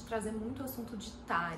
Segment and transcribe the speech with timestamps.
[0.00, 1.10] de trazer muito o assunto de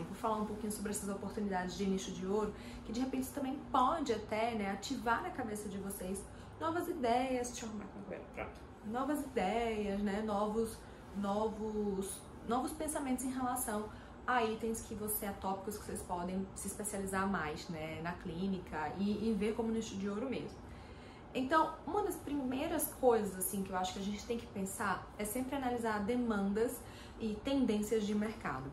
[0.04, 2.52] vou falar um pouquinho sobre essas oportunidades de nicho de ouro,
[2.84, 6.22] que de repente também pode até né, ativar na cabeça de vocês
[6.60, 8.02] novas ideias, deixa eu arrumar com o
[8.34, 10.76] pronto, novas ideias, né, novos,
[11.16, 13.88] novos, novos pensamentos em relação
[14.26, 18.92] a itens que você, a tópicos que vocês podem se especializar mais, né, na clínica
[18.98, 20.61] e, e ver como nicho de ouro mesmo.
[21.34, 25.06] Então, uma das primeiras coisas assim que eu acho que a gente tem que pensar
[25.18, 26.80] é sempre analisar demandas
[27.18, 28.70] e tendências de mercado.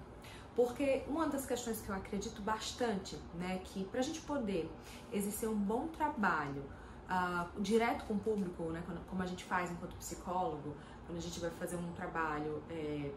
[0.55, 4.69] Porque uma das questões que eu acredito bastante, né, que para a gente poder
[5.11, 6.63] exercer um bom trabalho
[7.09, 11.39] uh, direto com o público, né, como a gente faz enquanto psicólogo, quando a gente
[11.39, 13.09] vai fazer um trabalho é,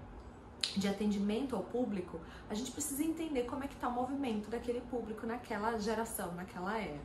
[0.76, 4.80] de atendimento ao público, a gente precisa entender como é que está o movimento daquele
[4.82, 7.00] público naquela geração, naquela era.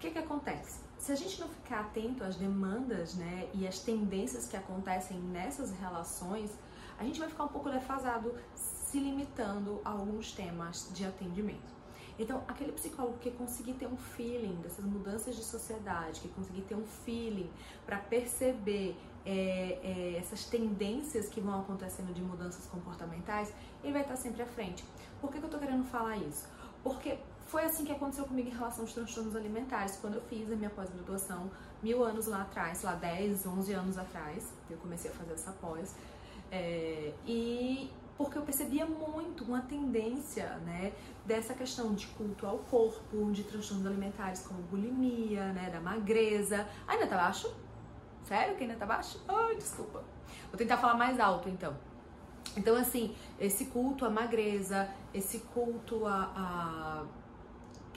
[0.00, 0.80] Que que acontece?
[0.98, 5.72] Se a gente não ficar atento às demandas, né, e às tendências que acontecem nessas
[5.72, 6.50] relações,
[6.98, 11.80] a gente vai ficar um pouco defasado, se limitando a alguns temas de atendimento.
[12.18, 16.74] Então, aquele psicólogo que conseguir ter um feeling dessas mudanças de sociedade, que conseguir ter
[16.74, 17.50] um feeling
[17.84, 24.16] para perceber é, é, essas tendências que vão acontecendo de mudanças comportamentais, ele vai estar
[24.16, 24.82] sempre à frente.
[25.20, 26.48] Por que, que eu estou querendo falar isso?
[26.82, 27.18] Porque
[27.50, 30.70] foi assim que aconteceu comigo em relação aos transtornos alimentares, quando eu fiz a minha
[30.70, 31.50] pós-graduação
[31.82, 35.96] mil anos lá atrás, lá 10, 11 anos atrás, eu comecei a fazer essa pós.
[36.52, 40.92] É, e porque eu percebia muito uma tendência, né,
[41.26, 46.68] dessa questão de culto ao corpo, de transtornos alimentares como bulimia, né, da magreza.
[46.86, 47.52] Ainda tá baixo?
[48.22, 49.20] Sério que ainda tá baixo?
[49.26, 50.04] Ai, desculpa.
[50.50, 51.76] Vou tentar falar mais alto então.
[52.56, 57.04] Então, assim, esse culto à magreza, esse culto a, a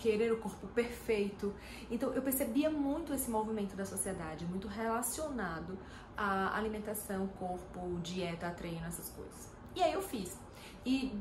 [0.03, 1.53] querer o corpo perfeito.
[1.89, 5.79] Então, eu percebia muito esse movimento da sociedade, muito relacionado
[6.17, 9.49] à alimentação, corpo, dieta, treino, essas coisas.
[9.73, 10.38] E aí eu fiz.
[10.85, 11.17] E,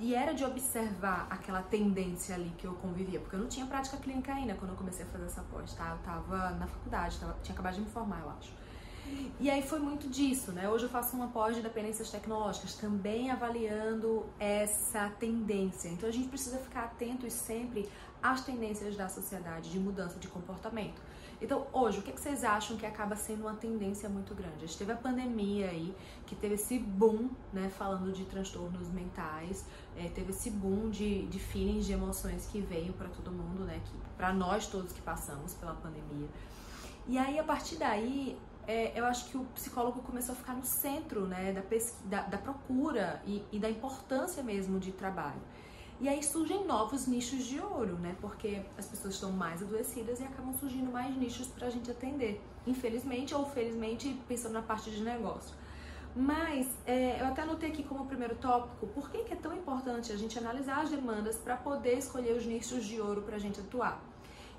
[0.00, 3.96] e era de observar aquela tendência ali que eu convivia, porque eu não tinha prática
[3.98, 5.90] clínica ainda quando eu comecei a fazer essa pós, tá?
[5.92, 8.52] Eu tava na faculdade, tava, tinha acabado de me formar, eu acho.
[9.38, 10.68] E aí foi muito disso, né?
[10.68, 15.88] Hoje eu faço uma pós de dependências tecnológicas, também avaliando essa tendência.
[15.88, 17.88] Então a gente precisa ficar atentos sempre
[18.24, 20.98] às tendências da sociedade de mudança de comportamento.
[21.42, 24.64] Então, hoje, o que, vocês acham que acaba sendo uma tendência muito grande?
[24.64, 29.66] A gente teve a pandemia aí, que teve esse boom, né, falando de transtornos mentais,
[29.94, 33.82] é, teve esse boom de, de feelings, de emoções que veio para todo mundo, né,
[34.16, 36.28] para nós todos que passamos pela pandemia.
[37.06, 40.64] E aí, a partir daí, é, eu acho que o psicólogo começou a ficar no
[40.64, 41.62] centro né, da,
[42.04, 45.42] da, da procura e, e, da importância mesmo de trabalho.
[46.00, 48.16] E aí surgem novos nichos de ouro, né?
[48.20, 52.42] Porque as pessoas estão mais adoecidas e acabam surgindo mais nichos para a gente atender.
[52.66, 55.54] Infelizmente ou felizmente, pensando na parte de negócio.
[56.16, 60.12] Mas é, eu até anotei aqui como primeiro tópico por que, que é tão importante
[60.12, 63.60] a gente analisar as demandas para poder escolher os nichos de ouro para a gente
[63.60, 64.00] atuar.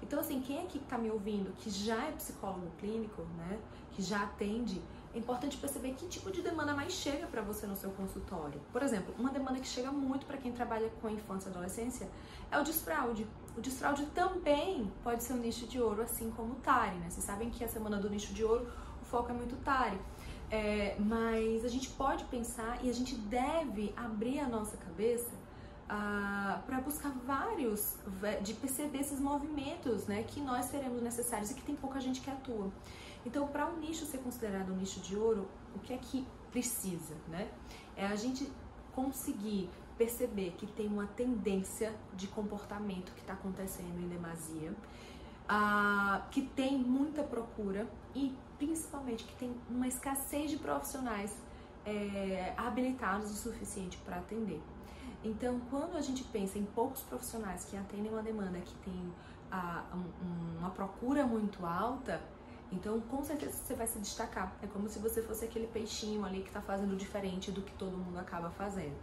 [0.02, 3.58] Então, assim, quem aqui que está me ouvindo, que já é psicólogo clínico, né,
[3.92, 4.82] que já atende,
[5.16, 8.60] é importante perceber que tipo de demanda mais chega para você no seu consultório.
[8.70, 12.10] Por exemplo, uma demanda que chega muito para quem trabalha com infância e adolescência
[12.52, 13.26] é o desfraude.
[13.58, 17.10] O desfraude também pode ser um nicho de ouro, assim como o TARI, né?
[17.10, 18.68] Vocês sabem que a semana do nicho de ouro,
[19.02, 19.98] o foco é muito TARI.
[20.52, 25.32] É, mas a gente pode pensar e a gente deve abrir a nossa cabeça
[25.88, 27.96] ah, para buscar vários,
[28.42, 32.30] de perceber esses movimentos né, que nós teremos necessários e que tem pouca gente que
[32.30, 32.70] atua.
[33.26, 37.16] Então, para um nicho ser considerado um nicho de ouro, o que é que precisa?
[37.28, 37.50] Né?
[37.96, 38.52] É a gente
[38.94, 44.74] conseguir perceber que tem uma tendência de comportamento que está acontecendo em demasia,
[45.48, 51.36] ah, que tem muita procura e principalmente que tem uma escassez de profissionais
[51.86, 54.62] é, habilitados o suficiente para atender.
[55.24, 59.14] Então, quando a gente pensa em poucos profissionais que atendem uma demanda que tem
[59.52, 62.22] a, um, uma procura muito alta,
[62.72, 64.56] então com certeza você vai se destacar.
[64.62, 67.98] É como se você fosse aquele peixinho ali que está fazendo diferente do que todo
[67.98, 68.96] mundo acaba fazendo.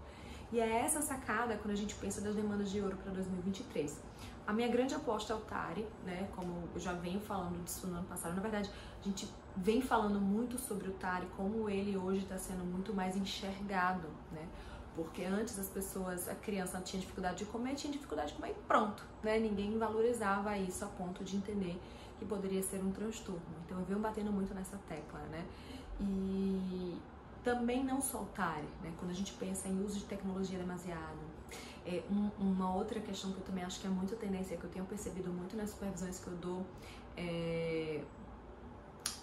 [0.52, 3.98] E é essa sacada quando a gente pensa das demandas de ouro para 2023.
[4.46, 6.28] A minha grande aposta é o Tari, né?
[6.36, 8.34] Como eu já venho falando disso no ano passado.
[8.34, 8.70] Na verdade,
[9.00, 9.26] a gente
[9.56, 14.46] vem falando muito sobre o Tari, como ele hoje está sendo muito mais enxergado, né?
[14.94, 18.66] Porque antes as pessoas, a criança tinha dificuldade de comer, tinha dificuldade de comer e
[18.68, 19.38] pronto, né?
[19.38, 21.80] Ninguém valorizava isso a ponto de entender
[22.22, 23.42] que poderia ser um transtorno.
[23.64, 25.44] Então eu venho batendo muito nessa tecla, né?
[26.00, 26.96] E
[27.44, 28.92] também não soltar, né?
[28.98, 31.32] Quando a gente pensa em uso de tecnologia demasiado.
[31.84, 34.70] É, um, uma outra questão que eu também acho que é muito tendência, que eu
[34.70, 36.64] tenho percebido muito nas supervisões que eu dou,
[37.16, 38.00] é,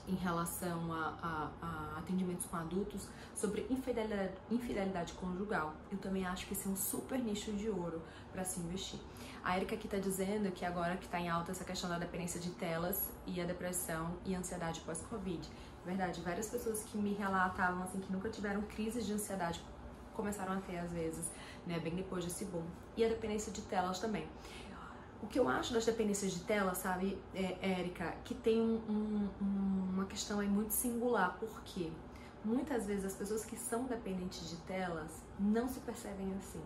[0.10, 5.74] em relação a, a, a, atendimentos com adultos sobre infidelidade, infidelidade conjugal.
[5.92, 8.02] Eu também acho que esse é um super nicho de ouro
[8.32, 9.00] para se investir.
[9.44, 12.40] A Erika aqui está dizendo que agora que está em alta essa questão da dependência
[12.40, 15.48] de telas e a depressão e ansiedade pós-Covid.
[15.86, 19.62] Verdade, várias pessoas que me relatavam assim que nunca tiveram crises de ansiedade
[20.14, 21.32] começaram a ter às vezes,
[21.66, 22.66] né, bem depois desse boom.
[22.98, 24.28] E a dependência de telas também.
[25.22, 29.90] O que eu acho das dependências de tela, sabe, é, Érica, que tem um, um,
[29.94, 31.92] uma questão aí muito singular, porque
[32.44, 36.62] muitas vezes as pessoas que são dependentes de telas não se percebem assim.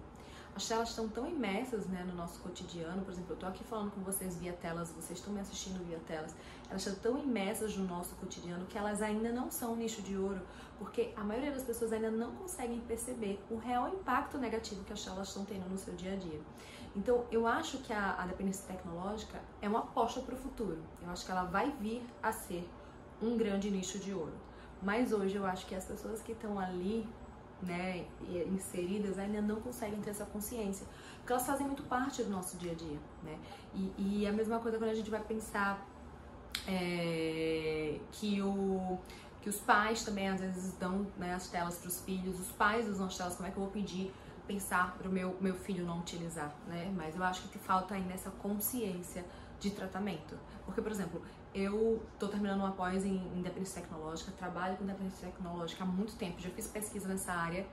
[0.56, 3.90] As telas estão tão imersas né, no nosso cotidiano, por exemplo, eu estou aqui falando
[3.90, 6.36] com vocês via telas, vocês estão me assistindo via telas,
[6.70, 10.16] elas estão tão imersas no nosso cotidiano que elas ainda não são um nicho de
[10.16, 10.42] ouro,
[10.78, 15.04] porque a maioria das pessoas ainda não conseguem perceber o real impacto negativo que as
[15.04, 16.40] telas estão tendo no seu dia a dia.
[16.96, 20.78] Então, eu acho que a, a dependência tecnológica é uma aposta para o futuro.
[21.02, 22.70] Eu acho que ela vai vir a ser
[23.20, 24.34] um grande nicho de ouro.
[24.82, 27.08] Mas hoje eu acho que as pessoas que estão ali,
[27.66, 28.06] né,
[28.52, 30.86] inseridas, ainda não conseguem ter essa consciência.
[31.18, 33.40] Porque elas fazem muito parte do nosso dia a dia, né?
[33.74, 35.88] E, e a mesma coisa quando a gente vai pensar
[36.68, 38.98] é, que o
[39.42, 42.88] que os pais também às vezes dão né, as telas para os filhos, os pais
[42.88, 44.14] usam as telas, como é que eu vou pedir
[44.48, 46.92] pensar para o meu, meu filho não utilizar, né?
[46.96, 49.26] Mas eu acho que falta ainda essa consciência
[49.60, 50.38] de tratamento.
[50.66, 51.22] Porque, por exemplo,
[51.54, 56.40] eu estou terminando uma pós em independência tecnológica, trabalho com independência tecnológica há muito tempo,
[56.40, 57.66] já fiz pesquisa nessa área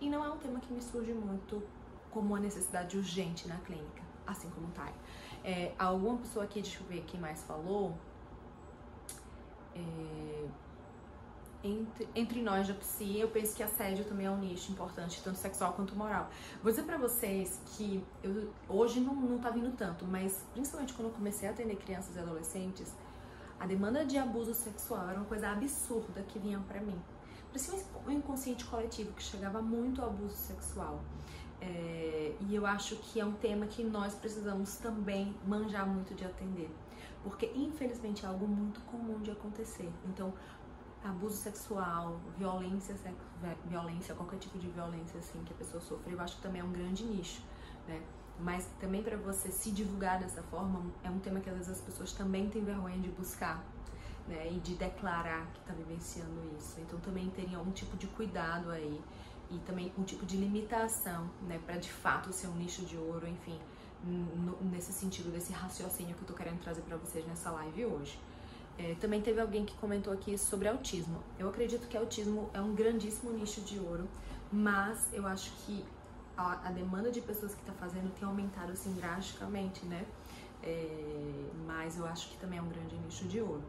[0.00, 1.62] e não é um tema que me surge muito
[2.10, 4.90] como uma necessidade urgente na clínica, assim como tá.
[5.44, 7.96] É, alguma pessoa aqui, deixa eu ver quem mais falou.
[9.74, 10.48] É,
[11.62, 15.36] entre, entre nós da psi, eu penso que assédio também é um nicho importante, tanto
[15.36, 16.30] sexual quanto moral.
[16.62, 21.08] Vou dizer pra vocês que eu, hoje não, não tá vindo tanto, mas principalmente quando
[21.08, 22.94] eu comecei a atender crianças e adolescentes,
[23.58, 26.98] a demanda de abuso sexual era uma coisa absurda que vinha para mim.
[27.48, 27.74] Parecia
[28.06, 31.00] um inconsciente coletivo que chegava muito ao abuso sexual.
[31.60, 36.24] É, e eu acho que é um tema que nós precisamos também manjar muito de
[36.24, 36.70] atender,
[37.22, 39.90] porque infelizmente é algo muito comum de acontecer.
[40.04, 40.34] Então,
[41.02, 42.94] abuso sexual, violência,
[43.64, 46.64] violência, qualquer tipo de violência assim que a pessoa sofre, eu acho que também é
[46.64, 47.42] um grande nicho,
[47.88, 48.02] né?
[48.38, 51.80] Mas também para você se divulgar dessa forma é um tema que às vezes as
[51.80, 53.64] pessoas também têm vergonha de buscar,
[54.28, 54.50] né?
[54.52, 56.78] E de declarar que está vivenciando isso.
[56.80, 59.00] Então também teria um tipo de cuidado aí
[59.50, 61.58] e também um tipo de limitação, né?
[61.64, 63.58] Para de fato ser um nicho de ouro, enfim,
[64.72, 68.18] nesse sentido desse raciocínio que eu tô querendo trazer para vocês nessa live hoje.
[68.78, 71.22] É, também teve alguém que comentou aqui sobre autismo.
[71.38, 74.06] Eu acredito que autismo é um grandíssimo nicho de ouro,
[74.52, 75.82] mas eu acho que
[76.36, 80.04] a, demanda de pessoas que está fazendo tem aumentado assim drasticamente, né?
[80.62, 83.62] É, mas eu acho que também é um grande nicho de ouro.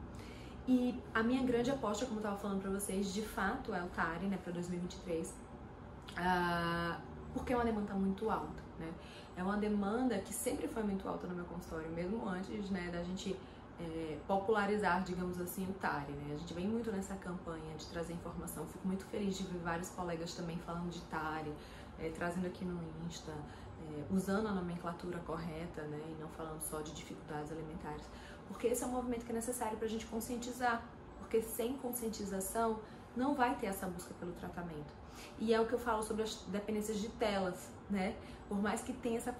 [0.67, 3.87] E a minha grande aposta, como eu estava falando para vocês, de fato é o
[3.87, 7.01] TARI, né, para 2023, uh,
[7.33, 8.91] porque é uma demanda muito alta, né?
[9.37, 13.01] É uma demanda que sempre foi muito alta no meu consultório, mesmo antes, né, da
[13.03, 13.37] gente
[13.79, 16.11] é, popularizar, digamos assim, o TARI.
[16.11, 16.33] Né?
[16.33, 18.65] A gente vem muito nessa campanha de trazer informação.
[18.65, 21.53] Fico muito feliz de ver vários colegas também falando de TARI,
[21.99, 25.99] é, trazendo aqui no Insta, é, usando a nomenclatura correta né?
[26.09, 28.05] e não falando só de dificuldades alimentares.
[28.47, 30.83] Porque esse é um movimento que é necessário para a gente conscientizar.
[31.19, 32.79] Porque sem conscientização
[33.15, 34.93] não vai ter essa busca pelo tratamento.
[35.39, 38.15] E é o que eu falo sobre as dependências de telas, né?
[38.47, 39.35] Por mais que tenha essa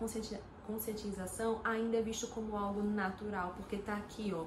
[0.65, 4.46] conscientização, ainda é visto como algo natural, porque tá aqui, ó,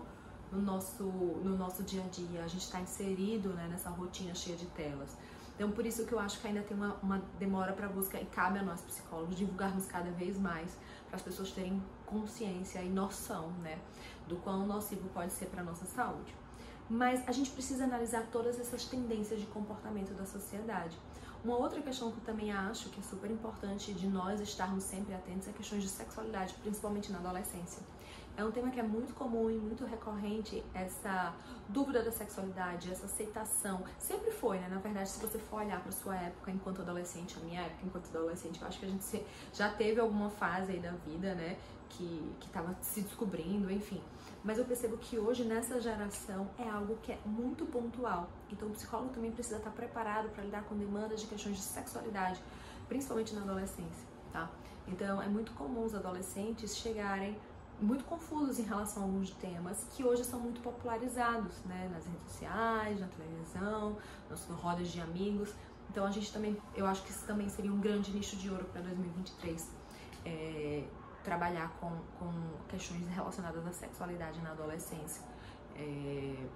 [0.52, 4.56] no nosso, no nosso dia a dia, a gente está inserido né, nessa rotina cheia
[4.56, 5.16] de telas.
[5.60, 8.24] Então, por isso que eu acho que ainda tem uma, uma demora para busca e
[8.24, 10.74] cabe a nós psicólogos divulgarmos cada vez mais
[11.06, 13.78] para as pessoas terem consciência e noção, né,
[14.26, 16.34] do quão nocivo pode ser para nossa saúde.
[16.88, 20.96] Mas a gente precisa analisar todas essas tendências de comportamento da sociedade.
[21.44, 25.12] Uma outra questão que eu também acho que é super importante de nós estarmos sempre
[25.12, 27.82] atentos é questões de sexualidade, principalmente na adolescência.
[28.40, 31.35] É um tema que é muito comum e muito recorrente, essa
[31.68, 33.85] dúvida da sexualidade, essa aceitação.
[33.99, 34.66] Sempre foi, né?
[34.66, 38.06] Na verdade, se você for olhar para sua época enquanto adolescente, a minha época enquanto
[38.09, 41.59] adolescente, eu acho que a gente já teve alguma fase aí da vida, né?
[41.90, 44.00] Que, que tava se descobrindo, enfim.
[44.42, 48.26] Mas eu percebo que hoje, nessa geração, é algo que é muito pontual.
[48.50, 52.42] Então, o psicólogo também precisa estar preparado para lidar com demandas de questões de sexualidade,
[52.88, 54.50] principalmente na adolescência, tá?
[54.88, 57.37] Então, é muito comum os adolescentes chegarem
[57.80, 61.88] muito confusos em relação a alguns temas que hoje são muito popularizados, né?
[61.92, 63.96] Nas redes sociais, na televisão,
[64.28, 65.52] nas rodas de amigos.
[65.90, 68.64] Então, a gente também, eu acho que isso também seria um grande nicho de ouro
[68.66, 69.70] para 2023.
[70.25, 70.84] É,
[71.25, 72.30] trabalhar com, com
[72.68, 75.22] questões relacionadas à sexualidade na adolescência.
[75.76, 76.46] É,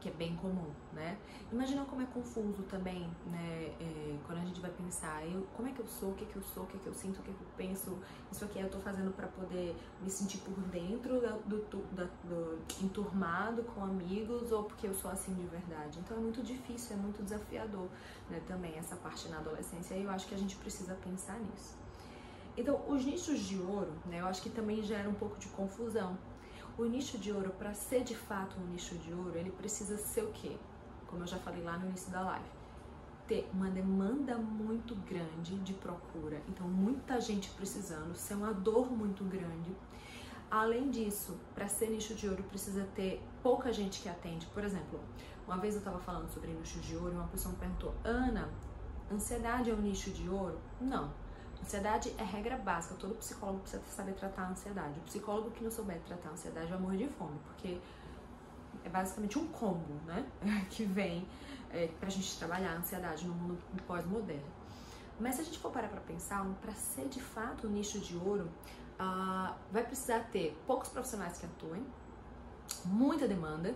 [0.00, 1.18] que é bem comum, né?
[1.50, 3.74] Imagina como é confuso também, né?
[3.80, 6.28] É, quando a gente vai pensar, eu, como é que eu sou, o que é
[6.28, 7.98] que eu sou, o que é que eu sinto, o que é que eu penso,
[8.30, 12.58] isso aqui eu tô fazendo para poder me sentir por dentro do, do, do, do,
[12.80, 15.98] enturmado com amigos ou porque eu sou assim de verdade.
[15.98, 17.88] Então é muito difícil, é muito desafiador,
[18.30, 18.40] né?
[18.46, 21.76] Também essa parte na adolescência e eu acho que a gente precisa pensar nisso.
[22.56, 24.20] Então, os nichos de ouro, né?
[24.20, 26.18] Eu acho que também gera um pouco de confusão,
[26.78, 30.22] o nicho de ouro, para ser de fato um nicho de ouro, ele precisa ser
[30.22, 30.56] o quê?
[31.08, 32.48] Como eu já falei lá no início da live.
[33.26, 36.40] Ter uma demanda muito grande de procura.
[36.48, 39.74] Então, muita gente precisando, ser uma dor muito grande.
[40.50, 44.46] Além disso, para ser nicho de ouro, precisa ter pouca gente que atende.
[44.46, 45.00] Por exemplo,
[45.46, 48.48] uma vez eu estava falando sobre nicho de ouro e uma pessoa me perguntou: Ana,
[49.12, 50.58] ansiedade é um nicho de ouro?
[50.80, 51.12] Não
[51.62, 54.98] Ansiedade é regra básica, todo psicólogo precisa saber tratar a ansiedade.
[54.98, 57.78] O psicólogo que não souber tratar a ansiedade vai morrer de fome, porque
[58.84, 60.26] é basicamente um combo, né?
[60.70, 61.26] que vem
[61.70, 64.58] é, pra gente trabalhar a ansiedade no mundo pós-moderno.
[65.20, 68.16] Mas se a gente for parar pra pensar, para ser de fato um nicho de
[68.16, 68.48] ouro,
[69.00, 71.84] uh, vai precisar ter poucos profissionais que atuem,
[72.84, 73.74] muita demanda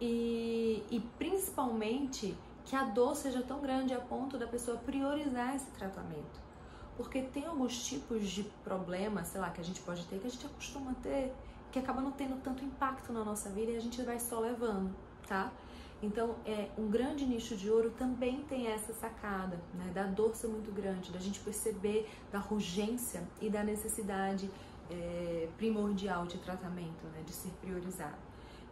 [0.00, 5.70] e, e principalmente que a dor seja tão grande a ponto da pessoa priorizar esse
[5.70, 6.41] tratamento.
[7.02, 10.30] Porque tem alguns tipos de problemas, sei lá, que a gente pode ter, que a
[10.30, 11.34] gente acostuma ter,
[11.72, 14.94] que acaba não tendo tanto impacto na nossa vida e a gente vai só levando,
[15.26, 15.52] tá?
[16.00, 19.90] Então, é, um grande nicho de ouro também tem essa sacada, né?
[19.92, 24.48] Da dor ser muito grande, da gente perceber da urgência e da necessidade
[24.88, 27.22] é, primordial de tratamento, né?
[27.26, 28.16] De ser priorizado.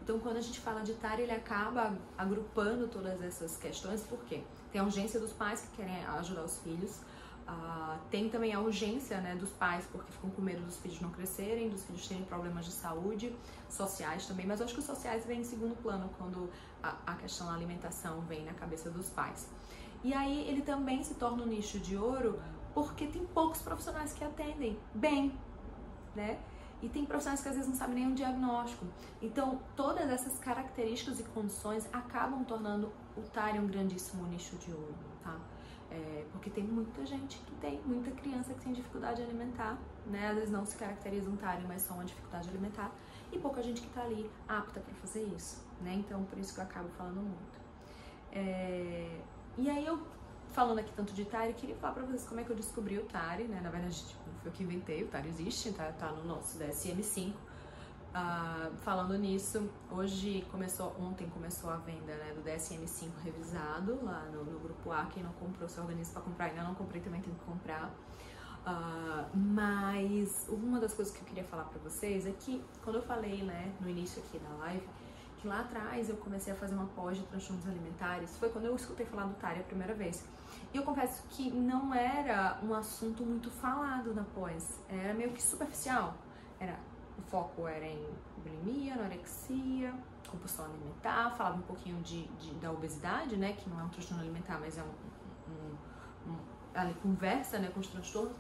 [0.01, 4.43] Então, quando a gente fala de TAR, ele acaba agrupando todas essas questões, por quê?
[4.71, 7.01] Tem a urgência dos pais que querem ajudar os filhos,
[7.51, 11.11] Uh, tem também a urgência né, dos pais, porque ficam com medo dos filhos não
[11.11, 13.35] crescerem, dos filhos terem problemas de saúde,
[13.69, 16.49] sociais também, mas eu acho que os sociais vêm em segundo plano quando
[16.81, 19.49] a, a questão da alimentação vem na cabeça dos pais.
[20.05, 22.41] E aí ele também se torna um nicho de ouro
[22.73, 25.37] porque tem poucos profissionais que atendem bem,
[26.15, 26.39] né?
[26.81, 28.87] E tem profissionais que às vezes não sabem o diagnóstico.
[29.21, 34.95] Então, todas essas características e condições acabam tornando o TARI um grandíssimo nicho de ouro,
[35.23, 35.37] tá?
[35.91, 40.29] É, porque tem muita gente que tem, muita criança que tem dificuldade alimentar, né?
[40.29, 42.93] Às vezes não se caracteriza um TARI, mas só uma dificuldade alimentar.
[43.33, 45.95] E pouca gente que está ali apta para fazer isso, né?
[45.95, 47.61] Então, por isso que eu acabo falando muito.
[48.33, 49.21] É,
[49.59, 50.01] e aí eu,
[50.53, 53.05] falando aqui tanto de TARI, queria falar para vocês como é que eu descobri o
[53.05, 53.61] TARI, né?
[53.61, 57.33] Na verdade, tipo, foi eu que inventei, o TARI existe, tá, tá no nosso DSM-5.
[58.11, 64.45] Uh, falando nisso, hoje começou, ontem começou a venda né, do DSM-5 revisado lá no,
[64.45, 65.07] no, grupo A.
[65.07, 66.47] Quem não comprou, se organiza para comprar.
[66.47, 67.89] Ainda não comprei, também tem que comprar.
[68.67, 73.03] Uh, mas uma das coisas que eu queria falar para vocês é que quando eu
[73.03, 74.87] falei, né, no início aqui da live,
[75.39, 78.75] que lá atrás eu comecei a fazer uma pós de transtornos alimentares, foi quando eu
[78.75, 80.27] escutei falar do TARI a primeira vez.
[80.75, 85.41] E eu confesso que não era um assunto muito falado na pós, era meio que
[85.41, 86.15] superficial.
[86.59, 86.79] Era
[87.21, 88.09] o foco era em
[88.43, 89.95] bulimia, anorexia,
[90.29, 94.23] compulsão alimentar, falava um pouquinho de, de, da obesidade, né, que não é um transtorno
[94.23, 96.37] alimentar, mas é um, um, um
[96.73, 98.33] ela conversa, né, com os transtornos.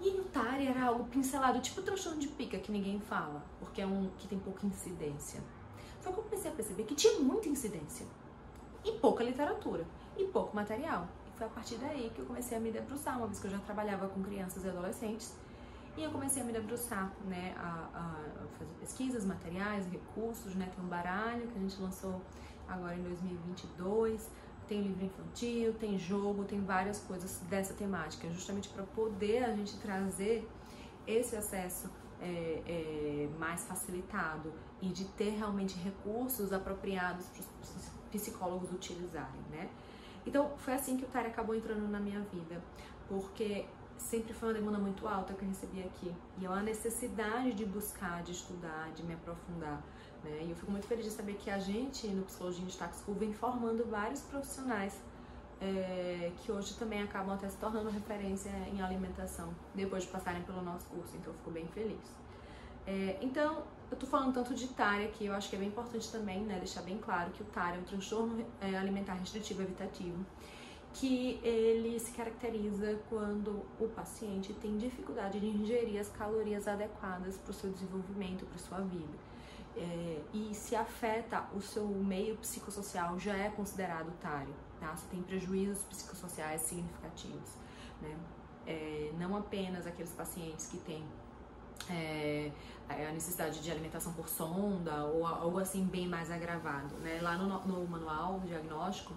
[0.00, 3.86] E no TARI era algo pincelado, tipo transtorno de pica, que ninguém fala, porque é
[3.86, 5.40] um que tem pouca incidência.
[6.00, 8.04] Só que eu comecei a perceber que tinha muita incidência,
[8.84, 9.86] e pouca literatura,
[10.16, 11.06] e pouco material.
[11.28, 13.52] E foi a partir daí que eu comecei a me debruçar, uma vez que eu
[13.52, 15.36] já trabalhava com crianças e adolescentes,
[15.96, 20.84] e eu comecei a me debruçar, né, a, a, fazer pesquisas, materiais, recursos, né, tem
[20.84, 22.20] um baralho que a gente lançou
[22.68, 24.30] agora em 2022,
[24.66, 29.76] tem livro infantil, tem jogo, tem várias coisas dessa temática, justamente para poder a gente
[29.78, 30.48] trazer
[31.06, 38.72] esse acesso é, é, mais facilitado e de ter realmente recursos apropriados para os psicólogos
[38.72, 39.68] utilizarem, né?
[40.24, 42.62] Então foi assim que o TARI acabou entrando na minha vida,
[43.08, 43.66] porque
[44.02, 46.14] sempre foi uma demanda muito alta que eu recebi aqui.
[46.38, 49.82] E é uma necessidade de buscar, de estudar, de me aprofundar.
[50.22, 50.42] Né?
[50.42, 53.16] E eu fico muito feliz de saber que a gente, no Psicologia de Destaque School,
[53.16, 55.00] vem formando vários profissionais
[55.60, 60.60] é, que hoje também acabam até se tornando referência em alimentação, depois de passarem pelo
[60.62, 61.16] nosso curso.
[61.16, 62.22] Então eu fico bem feliz.
[62.84, 66.10] É, então, eu tô falando tanto de TARI aqui, eu acho que é bem importante
[66.10, 70.26] também, né, deixar bem claro que o TARI é um transtorno é, alimentar restritivo evitativo
[70.94, 77.50] que ele se caracteriza quando o paciente tem dificuldade de ingerir as calorias adequadas para
[77.50, 79.32] o seu desenvolvimento, para sua vida.
[79.74, 84.94] É, e se afeta o seu meio psicossocial, já é considerado TARI, tá?
[84.96, 87.56] Se tem prejuízos psicossociais significativos,
[88.02, 88.14] né?
[88.66, 91.02] É, não apenas aqueles pacientes que têm
[91.90, 92.52] é,
[92.88, 96.94] a necessidade de alimentação por sonda ou algo assim bem mais agravado.
[96.96, 97.20] Né?
[97.20, 99.14] Lá no, no manual diagnóstico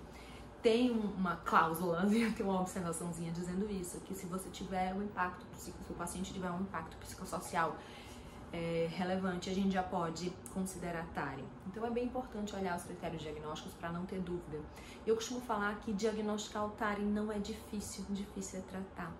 [0.65, 5.71] tem uma cláusula, tem uma observaçãozinha dizendo isso, que se você tiver um impacto, se
[5.87, 7.77] o paciente tiver um impacto psicossocial
[8.51, 11.43] é, relevante, a gente já pode considerar TARI.
[11.67, 14.59] Então é bem importante olhar os critérios diagnósticos para não ter dúvida.
[15.05, 19.13] Eu costumo falar que diagnosticar o TARI não é difícil, difícil é tratar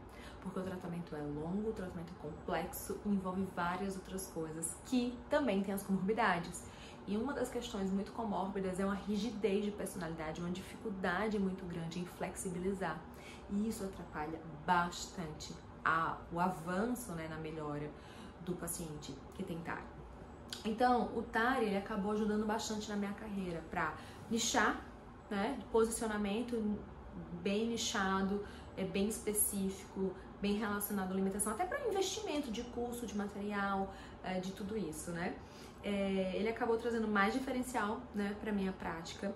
[0.45, 5.63] porque o tratamento é longo, o tratamento é complexo envolve várias outras coisas que também
[5.63, 6.63] tem as comorbidades.
[7.07, 11.99] E uma das questões muito comórbidas é uma rigidez de personalidade, uma dificuldade muito grande
[11.99, 12.99] em flexibilizar.
[13.51, 17.91] E isso atrapalha bastante a, o avanço né, na melhora
[18.43, 19.83] do paciente que tem TARI.
[20.63, 23.93] Então, o TARI ele acabou ajudando bastante na minha carreira para
[24.29, 24.83] nichar,
[25.29, 26.79] né, posicionamento
[27.43, 28.43] bem nichado,
[28.75, 33.93] é bem específico, bem relacionado à alimentação, até para investimento de curso, de material,
[34.23, 35.35] é, de tudo isso, né?
[35.85, 39.31] É, ele acabou trazendo mais diferencial, né, para minha prática,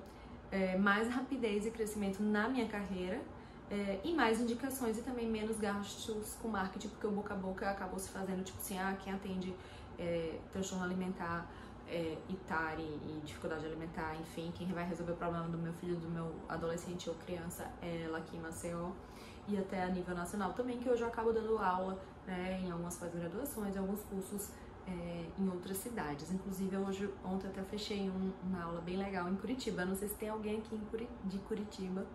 [0.52, 3.22] é, mais rapidez e crescimento na minha carreira
[3.70, 7.70] é, e mais indicações e também menos gastos com marketing, porque o boca a boca
[7.70, 9.56] acabou se fazendo tipo assim, ah, quem atende
[10.00, 11.48] é, transtorno alimentar
[11.88, 16.10] é, ITARI e dificuldade alimentar, enfim, quem vai resolver o problema do meu filho, do
[16.10, 18.90] meu adolescente ou criança é ela aqui em Maceió
[19.48, 22.98] e até a nível nacional também, que hoje eu acabo dando aula né, em algumas
[22.98, 24.50] pós-graduações, em alguns cursos
[24.90, 26.32] é, em outras cidades.
[26.32, 29.86] Inclusive, hoje, ontem até fechei um, uma aula bem legal em Curitiba.
[29.86, 32.06] Não sei se tem alguém aqui Curi de Curitiba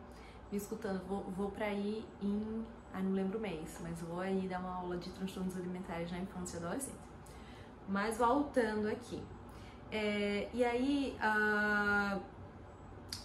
[0.50, 1.06] me escutando.
[1.06, 2.64] Vou, vou para aí em.
[2.92, 6.18] Ah, não lembro o mês, mas vou aí dar uma aula de transtornos alimentares na
[6.18, 6.98] infância e adolescência.
[7.88, 9.22] Mas voltando aqui.
[9.90, 11.16] É, e aí,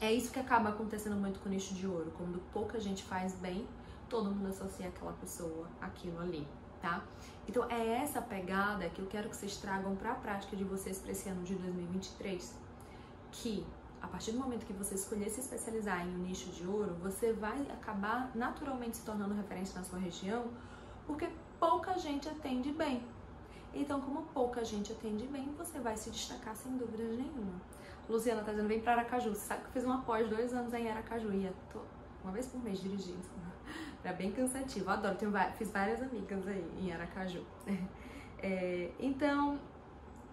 [0.02, 2.12] é isso que acaba acontecendo muito com o nicho de ouro.
[2.18, 3.68] Quando pouca gente faz bem,
[4.10, 6.48] todo mundo associa aquela pessoa aquilo ali,
[6.82, 7.04] tá?
[7.48, 11.00] Então é essa pegada que eu quero que vocês tragam para a prática de vocês
[11.00, 12.56] para esse ano de 2023,
[13.32, 13.66] que
[14.02, 17.34] a partir do momento que você escolher se especializar em um nicho de ouro, você
[17.34, 20.48] vai acabar naturalmente se tornando referência na sua região,
[21.06, 21.28] porque
[21.60, 23.04] pouca gente atende bem.
[23.74, 27.62] Então, como pouca gente atende bem, você vai se destacar sem dúvida nenhuma.
[28.08, 29.30] Luciana tá dizendo, vem para Aracaju.
[29.30, 31.32] Você sabe que eu fiz uma pós dois anos em Aracaju.
[31.32, 31.54] Ia
[32.24, 33.49] uma vez por mês dirigindo.
[34.04, 34.86] Era bem cansativo.
[34.86, 37.44] Eu adoro, tenho, fiz várias amigas aí em Aracaju.
[38.42, 39.60] É, então,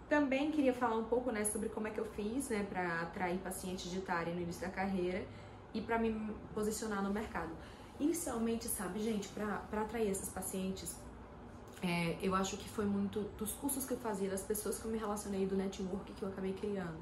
[0.08, 3.38] também queria falar um pouco né, sobre como é que eu fiz né, para atrair
[3.38, 5.24] pacientes de TARI no início da carreira
[5.74, 7.50] e para me posicionar no mercado.
[7.98, 10.96] Inicialmente, sabe, gente, para atrair esses pacientes,
[11.82, 14.90] é, eu acho que foi muito dos cursos que eu fazia, das pessoas que eu
[14.90, 16.96] me relacionei, do network que eu acabei criando.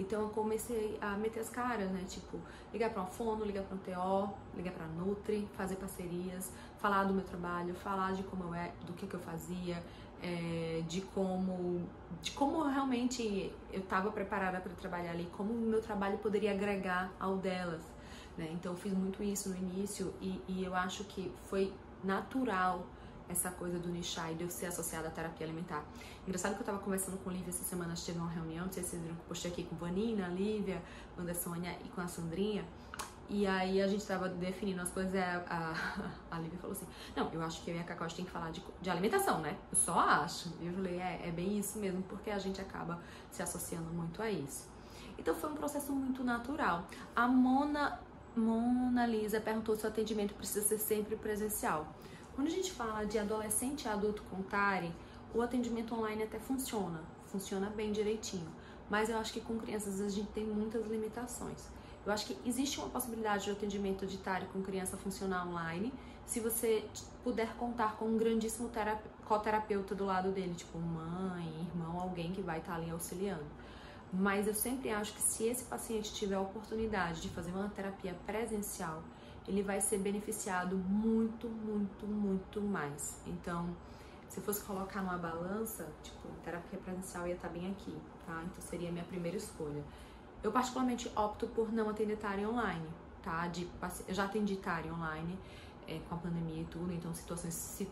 [0.00, 2.02] Então eu comecei a meter as caras, né?
[2.08, 2.38] Tipo,
[2.72, 7.12] ligar para uma fono, ligar para um TO, ligar para Nutri, fazer parcerias, falar do
[7.12, 9.82] meu trabalho, falar de como eu é, do que, que eu fazia,
[10.22, 11.86] é, de como
[12.22, 17.12] de como realmente eu estava preparada para trabalhar ali, como o meu trabalho poderia agregar
[17.20, 17.82] ao delas.
[18.38, 18.48] Né?
[18.52, 22.86] Então eu fiz muito isso no início e, e eu acho que foi natural
[23.30, 25.84] essa coisa do nichar e de eu ser associada à terapia alimentar.
[26.26, 28.66] Engraçado que eu tava conversando com a Lívia essa semana, a gente teve uma reunião,
[28.66, 30.82] não sei se vocês viram que eu postei aqui com Vanina, Lívia,
[31.16, 32.64] a Andersônia e com a Sandrinha.
[33.32, 37.32] E aí a gente tava definindo as coisas, a, a, a Lívia falou assim, não,
[37.32, 39.56] eu acho que eu e a Cacau a tem que falar de, de alimentação, né?
[39.70, 40.48] Eu só acho.
[40.60, 44.20] E eu falei, é, é bem isso mesmo, porque a gente acaba se associando muito
[44.20, 44.68] a isso.
[45.16, 46.84] Então foi um processo muito natural.
[47.14, 48.00] A Mona,
[48.34, 51.86] Mona Lisa perguntou se o atendimento precisa ser sempre presencial.
[52.34, 54.92] Quando a gente fala de adolescente e adulto com TARI,
[55.34, 58.48] o atendimento online até funciona, funciona bem direitinho.
[58.88, 61.68] Mas eu acho que com crianças a gente tem muitas limitações.
[62.04, 65.92] Eu acho que existe uma possibilidade de atendimento de TARI com criança funcionar online,
[66.24, 66.84] se você
[67.22, 68.70] puder contar com um grandíssimo
[69.24, 73.44] coterapeuta do lado dele, tipo mãe, irmão, alguém que vai estar ali auxiliando.
[74.12, 78.16] Mas eu sempre acho que se esse paciente tiver a oportunidade de fazer uma terapia
[78.26, 79.02] presencial,
[79.48, 83.20] ele vai ser beneficiado muito, muito, muito mais.
[83.26, 83.74] Então,
[84.28, 88.42] se fosse colocar numa balança, tipo, terapia presencial ia estar bem aqui, tá?
[88.44, 89.82] Então seria a minha primeira escolha.
[90.42, 92.88] Eu particularmente opto por não atender TARI online,
[93.22, 93.48] tá?
[93.48, 93.68] De,
[94.06, 95.36] eu já atendi TARI online
[95.88, 97.82] é, com a pandemia e tudo, então situações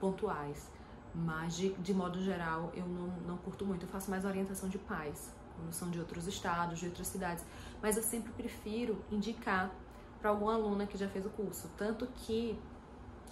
[0.00, 0.66] pontuais.
[1.14, 3.84] Mas de, de modo geral eu não, não curto muito.
[3.84, 7.44] Eu faço mais orientação de pais, quando são de outros estados, de outras cidades.
[7.82, 9.70] Mas eu sempre prefiro indicar
[10.26, 11.70] para alguma aluna que já fez o curso.
[11.76, 12.58] Tanto que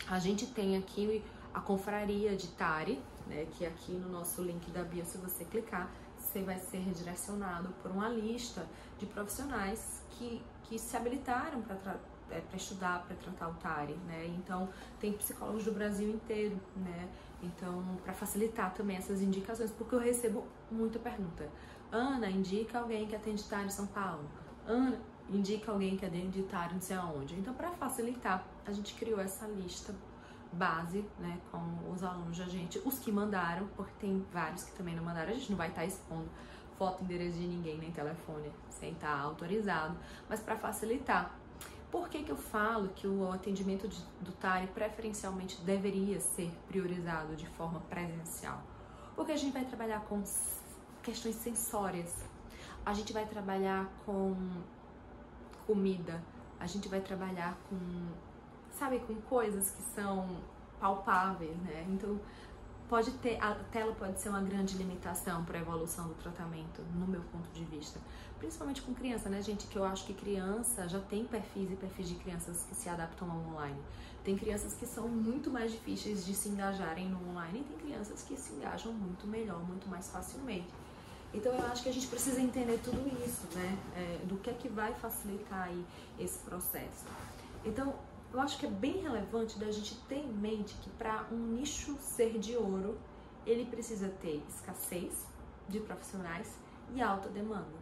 [0.09, 4.85] a gente tem aqui a confraria de Tari, né, que aqui no nosso link da
[4.85, 8.65] bio, se você clicar, você vai ser redirecionado por uma lista
[8.97, 11.97] de profissionais que, que se habilitaram para
[12.31, 14.27] é, para estudar, para tratar o TARI, né?
[14.39, 17.09] Então, tem psicólogos do Brasil inteiro, né?
[17.43, 21.47] Então, para facilitar também essas indicações, porque eu recebo muita pergunta.
[21.93, 24.25] Ana, indica alguém que atende TARI em São Paulo.
[24.67, 24.99] Ana,
[25.31, 27.35] indica alguém que atende TARI não sei aonde.
[27.35, 29.95] Então, para facilitar, a gente criou essa lista
[30.53, 34.95] base, né, com os alunos da gente, os que mandaram, porque tem vários que também
[34.95, 36.29] não mandaram, a gente não vai estar tá expondo
[36.79, 39.97] foto, endereço de ninguém nem telefone sem estar tá autorizado,
[40.29, 41.35] mas para facilitar.
[41.91, 47.37] Por que, que eu falo que o atendimento de, do TARI preferencialmente deveria ser priorizado
[47.37, 48.61] de forma presencial?
[49.15, 50.23] Porque a gente vai trabalhar com
[51.03, 52.13] questões sensórias,
[52.85, 54.35] a gente vai trabalhar com
[55.67, 56.23] comida,
[56.59, 57.77] a gente vai trabalhar com
[58.75, 60.37] sabe, com coisas que são
[60.81, 61.87] palpáveis, né?
[61.89, 62.21] Então,
[62.89, 67.07] pode ter, a tela pode ser uma grande limitação para a evolução do tratamento, no
[67.07, 68.01] meu ponto de vista.
[68.39, 69.67] Principalmente com criança, né, gente?
[69.69, 73.31] Que eu acho que criança já tem perfis e perfis de crianças que se adaptam
[73.31, 73.81] ao online.
[74.23, 78.23] Tem crianças que são muito mais difíceis de se engajarem no online e tem crianças
[78.23, 80.69] que se engajam muito melhor, muito mais facilmente.
[81.35, 83.77] Então eu acho que a gente precisa entender tudo isso, né?
[83.97, 85.85] É, do que é que vai facilitar aí
[86.19, 87.05] esse processo.
[87.65, 87.95] Então,
[88.33, 91.97] eu acho que é bem relevante da gente ter em mente que para um nicho
[92.01, 92.99] ser de ouro,
[93.47, 95.27] ele precisa ter escassez
[95.69, 96.57] de profissionais
[96.95, 97.79] e alta demanda,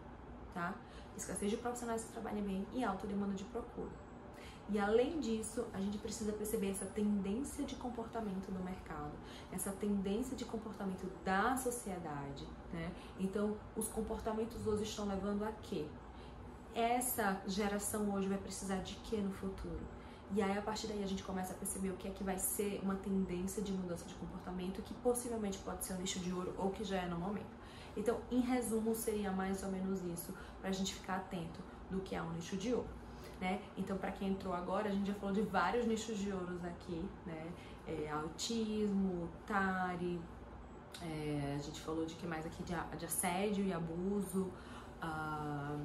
[0.54, 0.74] tá?
[1.16, 4.01] Escassez de profissionais que trabalhem bem e alta demanda de procura.
[4.72, 9.12] E além disso, a gente precisa perceber essa tendência de comportamento do mercado,
[9.52, 12.90] essa tendência de comportamento da sociedade, né?
[13.20, 15.86] Então, os comportamentos hoje estão levando a quê?
[16.74, 19.80] Essa geração hoje vai precisar de quê no futuro?
[20.34, 22.38] E aí, a partir daí, a gente começa a perceber o que é que vai
[22.38, 26.54] ser uma tendência de mudança de comportamento que possivelmente pode ser um nicho de ouro
[26.56, 27.60] ou que já é no momento.
[27.94, 30.32] Então, em resumo, seria mais ou menos isso
[30.62, 33.01] para a gente ficar atento do que é um nicho de ouro.
[33.42, 33.60] Né?
[33.76, 37.04] Então, para quem entrou agora, a gente já falou de vários nichos de ouros aqui,
[37.26, 37.52] né?
[37.88, 40.20] É, autismo, TARI,
[41.02, 44.48] é, a gente falou de que mais aqui de, de assédio e abuso.
[45.02, 45.84] Uh,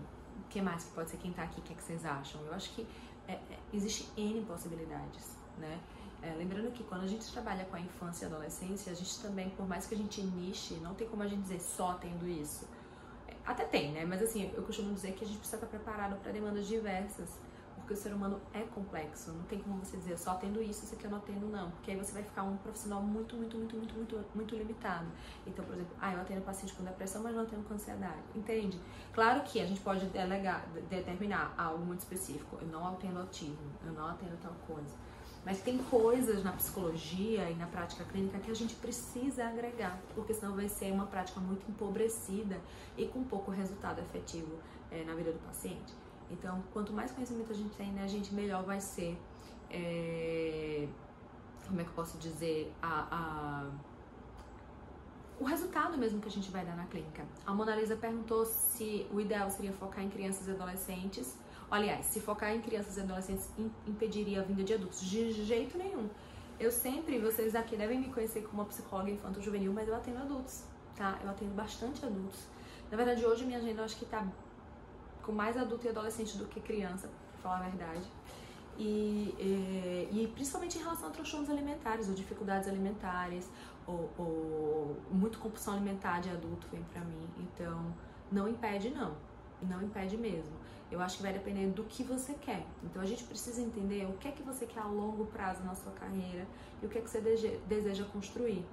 [0.51, 1.59] que mais que pode ser quem está aqui?
[1.59, 2.39] O que, é que vocês acham?
[2.45, 2.87] Eu acho que
[3.27, 5.79] é, é, existe N possibilidades, né?
[6.21, 9.49] É, lembrando que quando a gente trabalha com a infância e adolescência, a gente também,
[9.49, 12.67] por mais que a gente niche, não tem como a gente dizer só tendo isso.
[13.27, 14.05] É, até tem, né?
[14.05, 17.46] Mas assim, eu costumo dizer que a gente precisa estar preparado para demandas diversas
[17.87, 19.31] porque o ser humano é complexo.
[19.31, 21.71] Não tem como você dizer só tendo isso, isso aqui eu não atendo, não.
[21.71, 25.07] Porque aí você vai ficar um profissional muito, muito, muito, muito, muito, muito limitado.
[25.45, 28.19] Então, por exemplo, ah, eu atendo paciente com depressão, mas não atendo com ansiedade.
[28.35, 28.77] Entende?
[29.13, 32.57] Claro que a gente pode delegar, determinar algo muito específico.
[32.59, 34.93] Eu não atendo autismo, eu não atendo tal coisa.
[35.45, 40.33] Mas tem coisas na psicologia e na prática clínica que a gente precisa agregar, porque
[40.33, 42.59] senão vai ser uma prática muito empobrecida
[42.97, 44.59] e com pouco resultado efetivo
[44.91, 46.06] é, na vida do paciente.
[46.29, 49.17] Então, quanto mais conhecimento a gente tem, né, a gente melhor vai ser.
[49.69, 50.87] É,
[51.67, 52.73] como é que eu posso dizer?
[52.81, 53.71] A, a,
[55.39, 57.25] o resultado mesmo que a gente vai dar na clínica.
[57.45, 61.37] A Mona Lisa perguntou se o ideal seria focar em crianças e adolescentes.
[61.69, 63.49] Aliás, se focar em crianças e adolescentes
[63.85, 65.01] impediria a vinda de adultos.
[65.01, 66.09] De jeito nenhum.
[66.59, 70.63] Eu sempre, vocês aqui devem me conhecer como uma psicóloga infanto-juvenil, mas eu atendo adultos,
[70.95, 71.19] tá?
[71.23, 72.47] Eu atendo bastante adultos.
[72.89, 74.25] Na verdade, hoje minha agenda eu acho que tá
[75.31, 78.05] mais adulto e adolescente do que criança, pra falar a verdade.
[78.77, 83.49] E, e, e, principalmente em relação a transtornos alimentares ou dificuldades alimentares
[83.87, 87.27] ou, ou muito compulsão alimentar de adulto vem pra mim.
[87.39, 87.93] Então,
[88.31, 89.15] não impede não,
[89.61, 90.53] não impede mesmo.
[90.91, 92.65] Eu acho que vai depender do que você quer.
[92.83, 95.75] Então a gente precisa entender o que é que você quer a longo prazo na
[95.75, 96.47] sua carreira
[96.81, 97.19] e o que é que você
[97.67, 98.65] deseja construir.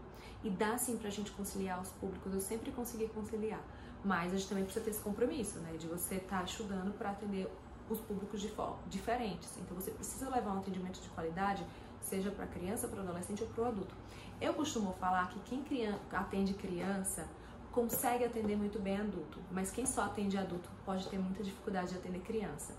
[0.44, 3.60] E dá sim pra gente conciliar os públicos, eu sempre consegui conciliar.
[4.04, 5.72] Mas a gente também precisa ter esse compromisso, né?
[5.78, 7.50] De você estar tá estudando para atender
[7.88, 8.52] os públicos de
[8.88, 9.50] diferentes.
[9.58, 11.64] Então você precisa levar um atendimento de qualidade,
[12.00, 13.94] seja para criança, para adolescente ou para adulto.
[14.40, 17.26] Eu costumo falar que quem criança, atende criança
[17.72, 21.96] consegue atender muito bem adulto, mas quem só atende adulto pode ter muita dificuldade de
[21.96, 22.72] atender criança.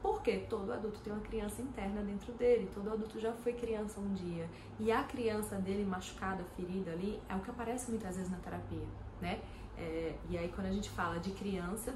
[0.00, 4.14] Porque todo adulto tem uma criança interna dentro dele, todo adulto já foi criança um
[4.14, 4.48] dia.
[4.78, 8.86] E a criança dele machucada, ferida ali, é o que aparece muitas vezes na terapia,
[9.20, 9.42] né?
[9.80, 11.94] É, e aí, quando a gente fala de criança,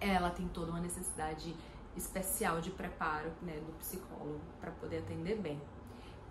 [0.00, 1.54] ela tem toda uma necessidade
[1.96, 5.60] especial de preparo né, do psicólogo para poder atender bem.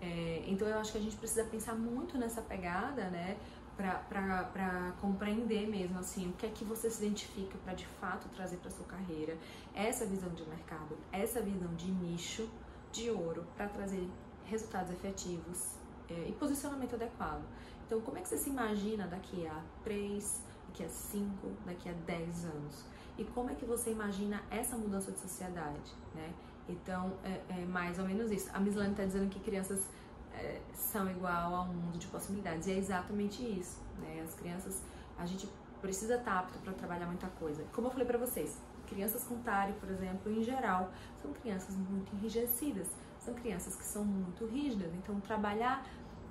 [0.00, 3.38] É, então, eu acho que a gente precisa pensar muito nessa pegada, né,
[3.76, 8.58] para compreender mesmo assim o que é que você se identifica para de fato trazer
[8.58, 9.36] para sua carreira
[9.74, 12.48] essa visão de mercado, essa visão de nicho
[12.92, 14.08] de ouro para trazer
[14.44, 15.74] resultados efetivos
[16.08, 17.42] é, e posicionamento adequado.
[17.86, 21.92] Então, como é que você se imagina daqui a 3, daqui a 5, daqui a
[21.92, 22.84] 10 anos?
[23.16, 26.32] E como é que você imagina essa mudança de sociedade, né?
[26.68, 28.50] Então, é, é mais ou menos isso.
[28.52, 29.86] A Mislane está dizendo que crianças
[30.32, 32.66] é, são igual a um mundo de possibilidades.
[32.66, 33.80] E é exatamente isso.
[33.98, 34.22] Né?
[34.26, 34.82] As crianças,
[35.18, 35.48] a gente
[35.80, 37.62] precisa estar apto para trabalhar muita coisa.
[37.72, 42.14] Como eu falei para vocês, crianças com TARI, por exemplo, em geral, são crianças muito
[42.16, 42.88] enrijecidas.
[43.20, 44.92] São crianças que são muito rígidas.
[44.94, 45.86] Então, trabalhar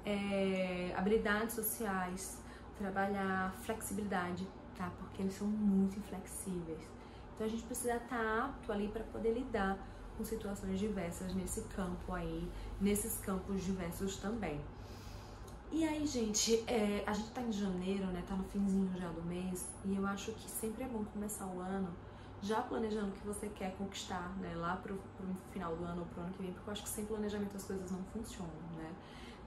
[0.05, 2.37] é, habilidades sociais,
[2.77, 4.91] trabalhar flexibilidade, tá?
[4.99, 6.81] Porque eles são muito inflexíveis.
[7.33, 9.77] Então, a gente precisa estar apto ali para poder lidar
[10.17, 12.47] com situações diversas nesse campo aí,
[12.79, 14.61] nesses campos diversos também.
[15.71, 18.23] E aí, gente, é, a gente tá em janeiro, né?
[18.27, 21.59] Tá no finzinho já do mês, e eu acho que sempre é bom começar o
[21.59, 21.91] ano
[22.43, 24.53] já planejando o que você quer conquistar, né?
[24.55, 26.89] Lá pro, pro final do ano ou pro ano que vem, porque eu acho que
[26.89, 28.91] sem planejamento as coisas não funcionam, né?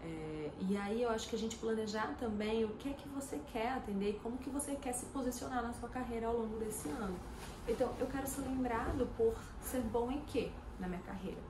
[0.06, 3.40] É, e aí eu acho que a gente planejar também o que é que você
[3.52, 6.88] quer atender e como que você quer se posicionar na sua carreira ao longo desse
[6.88, 7.18] ano.
[7.66, 11.40] Então, eu quero ser lembrado por ser bom em quê na minha carreira?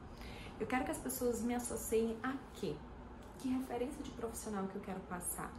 [0.59, 2.75] Eu quero que as pessoas me associem a quê?
[3.39, 5.53] Que referência de profissional que eu quero passar?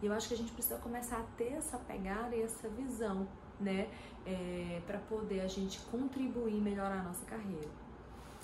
[0.00, 3.26] E eu acho que a gente precisa começar a ter essa pegada e essa visão,
[3.58, 3.88] né?
[4.24, 7.68] É, para poder a gente contribuir e melhorar a nossa carreira.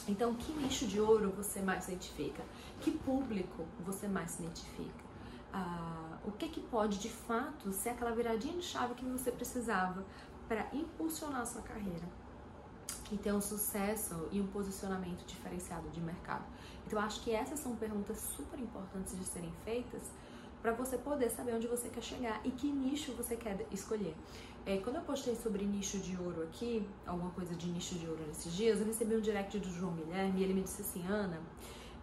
[0.08, 2.42] Então, que nicho de ouro você mais identifica?
[2.80, 5.04] Que público você mais identifica?
[5.52, 10.04] Ah, o que, que pode de fato ser aquela viradinha de chave que você precisava
[10.48, 12.08] para impulsionar a sua carreira
[13.10, 16.44] e ter um sucesso e um posicionamento diferenciado de mercado.
[16.86, 20.02] Então, acho que essas são perguntas super importantes de serem feitas
[20.62, 24.14] para você poder saber onde você quer chegar e que nicho você quer escolher.
[24.66, 28.22] É, quando eu postei sobre nicho de ouro aqui, alguma coisa de nicho de ouro
[28.26, 31.40] nesses dias, eu recebi um direct do João Guilherme e ele me disse assim, Ana,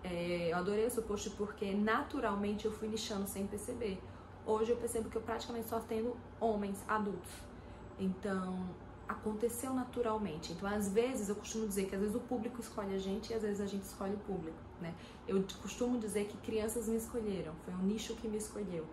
[0.03, 4.01] é, eu adorei o seu post porque naturalmente eu fui nichando sem perceber.
[4.45, 7.31] Hoje eu percebo que eu praticamente só tenho homens adultos.
[7.99, 8.67] Então,
[9.07, 10.53] aconteceu naturalmente.
[10.53, 13.33] Então, às vezes, eu costumo dizer que às vezes o público escolhe a gente e
[13.33, 14.93] às vezes a gente escolhe o público, né?
[15.27, 18.85] Eu costumo dizer que crianças me escolheram, foi um nicho que me escolheu.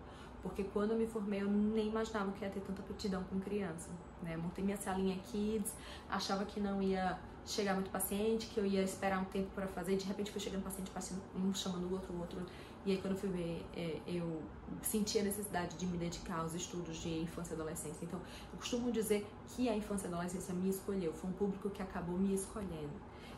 [0.42, 3.88] Porque quando eu me formei, eu nem imaginava que ia ter tanta aptidão com criança,
[4.22, 4.36] né?
[4.36, 5.72] Montei minha salinha Kids,
[6.08, 9.96] achava que não ia chegar muito paciente, que eu ia esperar um tempo para fazer,
[9.96, 12.38] de repente foi chegando paciente, paciente, um chamando o outro, o outro,
[12.86, 14.42] e aí, quando eu fui ver, é, eu
[14.82, 18.04] senti a necessidade de me dedicar aos estudos de infância e adolescência.
[18.04, 18.20] Então,
[18.52, 22.18] eu costumo dizer que a infância e adolescência me escolheu, foi um público que acabou
[22.18, 22.92] me escolhendo.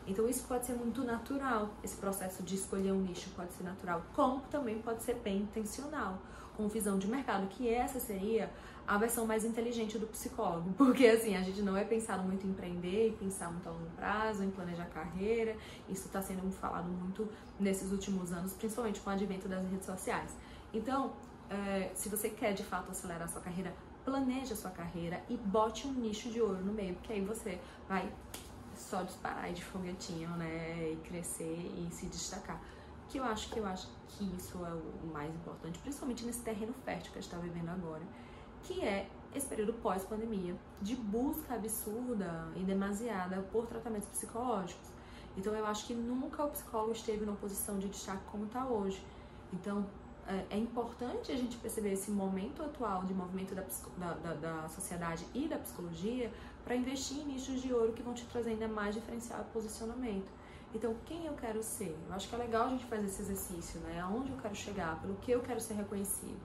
[0.05, 4.01] Então, isso pode ser muito natural, esse processo de escolher um nicho pode ser natural,
[4.13, 6.21] como também pode ser bem intencional,
[6.57, 8.51] com visão de mercado, que essa seria
[8.87, 12.49] a versão mais inteligente do psicólogo, porque assim, a gente não é pensado muito em
[12.49, 15.55] empreender, em pensar muito a longo prazo, em planejar carreira,
[15.87, 20.35] isso está sendo falado muito nesses últimos anos, principalmente com o advento das redes sociais.
[20.73, 21.13] Então,
[21.49, 25.37] é, se você quer de fato acelerar a sua carreira, planeje a sua carreira e
[25.37, 28.09] bote um nicho de ouro no meio, porque aí você vai
[28.73, 32.61] só disparar de foguetinho, né, e crescer e se destacar.
[33.09, 36.73] Que eu acho que eu acho que isso é o mais importante, principalmente nesse terreno
[36.85, 38.03] fértil que a gente está vivendo agora
[38.67, 44.89] que é esse período pós-pandemia de busca absurda e demasiada por tratamentos psicológicos.
[45.37, 49.01] Então eu acho que nunca o psicólogo esteve numa posição de destaque como está hoje.
[49.53, 49.85] Então
[50.27, 53.63] é, é importante a gente perceber esse momento atual de movimento da,
[53.97, 56.31] da, da, da sociedade e da psicologia
[56.63, 60.29] para investir em nichos de ouro que vão te trazer ainda mais diferencial e posicionamento.
[60.77, 61.97] Então, quem eu quero ser?
[62.07, 63.99] Eu acho que é legal a gente fazer esse exercício, né?
[63.99, 66.37] Aonde eu quero chegar, pelo que eu quero ser reconhecido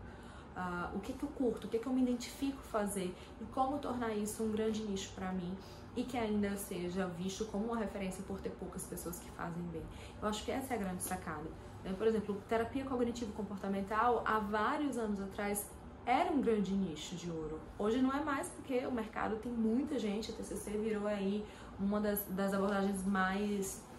[0.56, 3.78] uh, o que, que eu curto, o que, que eu me identifico fazer e como
[3.78, 5.54] tornar isso um grande nicho para mim
[5.94, 9.84] e que ainda seja visto como uma referência por ter poucas pessoas que fazem bem.
[10.22, 11.50] Eu acho que essa é a grande sacada.
[11.84, 11.92] Né?
[11.92, 15.68] Por exemplo, terapia cognitivo-comportamental, há vários anos atrás,
[16.06, 17.60] era um grande nicho de ouro.
[17.78, 21.44] Hoje não é mais porque o mercado tem muita gente, a TCC virou aí
[21.78, 23.91] uma das, das abordagens mais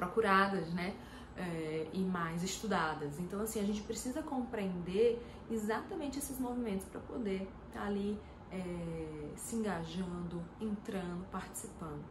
[0.00, 0.96] procuradas, né?
[1.40, 3.18] é, e mais estudadas.
[3.18, 8.18] Então, assim, a gente precisa compreender exatamente esses movimentos para poder estar tá ali
[8.52, 12.04] é, se engajando, entrando, participando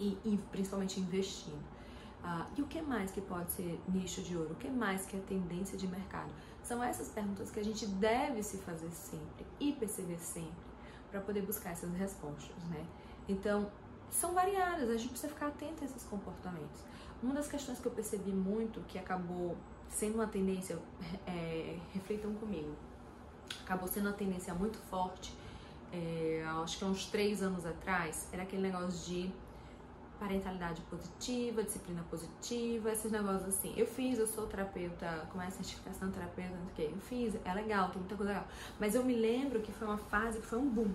[0.00, 1.62] e, e principalmente investindo.
[2.22, 4.52] Ah, e o que mais que pode ser nicho de ouro?
[4.52, 6.32] O que mais que é tendência de mercado?
[6.62, 10.72] São essas perguntas que a gente deve se fazer sempre e perceber sempre
[11.10, 12.86] para poder buscar essas respostas, né?
[13.28, 13.70] Então,
[14.14, 16.80] são variadas, a gente precisa ficar atento a esses comportamentos.
[17.22, 19.56] Uma das questões que eu percebi muito, que acabou
[19.88, 20.78] sendo uma tendência,
[21.26, 22.74] é, reflitam comigo,
[23.64, 25.34] acabou sendo uma tendência muito forte,
[25.92, 29.32] é, acho que há uns três anos atrás, era aquele negócio de
[30.18, 33.74] parentalidade positiva, disciplina positiva, esses negócios assim.
[33.76, 37.40] Eu fiz, eu sou terapeuta, com essa certificação terapeuta, não sei o que, eu fiz,
[37.44, 38.48] é legal, tem muita coisa legal.
[38.78, 40.90] Mas eu me lembro que foi uma fase que foi um boom,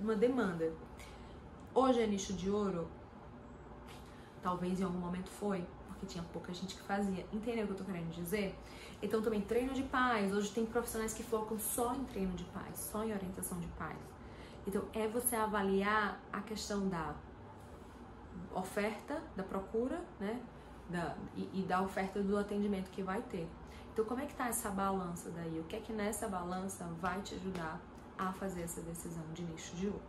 [0.00, 0.72] uma demanda.
[1.78, 2.88] Hoje é nicho de ouro,
[4.42, 7.26] talvez em algum momento foi, porque tinha pouca gente que fazia.
[7.30, 8.58] Entendeu o que eu tô querendo dizer?
[9.02, 10.32] Então também treino de paz.
[10.32, 13.98] Hoje tem profissionais que focam só em treino de paz, só em orientação de paz.
[14.66, 17.14] Então é você avaliar a questão da
[18.54, 20.40] oferta, da procura, né?
[20.88, 23.46] Da, e, e da oferta do atendimento que vai ter.
[23.92, 25.60] Então, como é que tá essa balança daí?
[25.60, 27.78] O que é que nessa balança vai te ajudar
[28.16, 30.00] a fazer essa decisão de nicho de ouro,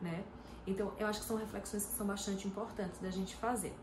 [0.00, 0.24] né?
[0.66, 3.74] Então, eu acho que são reflexões que são bastante importantes da gente fazer.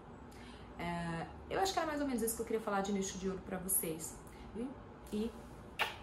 [0.78, 3.18] É, eu acho que era mais ou menos isso que eu queria falar de nicho
[3.18, 4.16] de ouro para vocês.
[5.12, 5.30] E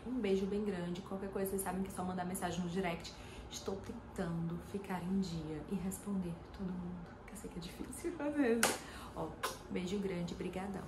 [0.06, 1.00] um beijo bem grande.
[1.02, 3.12] Qualquer coisa, vocês sabem que é só mandar mensagem no direct.
[3.50, 8.12] Estou tentando ficar em dia e responder todo mundo, que eu sei que é difícil
[8.36, 8.78] vezes.
[9.14, 9.28] Ó,
[9.70, 10.82] beijo grande, brigadão.